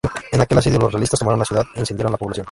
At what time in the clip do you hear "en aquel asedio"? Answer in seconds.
0.31-0.79